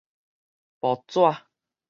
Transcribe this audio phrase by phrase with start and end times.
[0.79, 1.45] 薄紙